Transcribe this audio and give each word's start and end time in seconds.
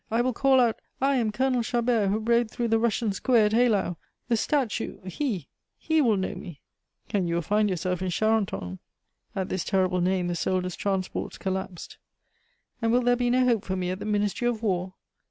"I 0.09 0.21
will 0.21 0.33
call 0.33 0.59
out: 0.59 0.79
'I 0.99 1.15
am 1.17 1.31
Colonel 1.31 1.61
Chabert 1.61 2.09
who 2.09 2.17
rode 2.17 2.49
through 2.49 2.69
the 2.69 2.79
Russian 2.79 3.13
square 3.13 3.45
at 3.45 3.51
Eylau!' 3.53 3.97
The 4.29 4.35
statue 4.35 4.99
he 5.05 5.47
he 5.77 6.01
will 6.01 6.17
know 6.17 6.33
me." 6.33 6.59
"And 7.11 7.29
you 7.29 7.35
will 7.35 7.43
find 7.43 7.69
yourself 7.69 8.01
in 8.01 8.09
Charenton." 8.09 8.79
At 9.35 9.49
this 9.49 9.63
terrible 9.63 10.01
name 10.01 10.25
the 10.25 10.33
soldier's 10.33 10.75
transports 10.75 11.37
collapsed. 11.37 11.99
"And 12.81 12.91
will 12.91 13.03
there 13.03 13.15
be 13.15 13.29
no 13.29 13.45
hope 13.45 13.63
for 13.63 13.75
me 13.75 13.91
at 13.91 13.99
the 13.99 14.05
Ministry 14.05 14.47
of 14.47 14.63
War?" 14.63 14.95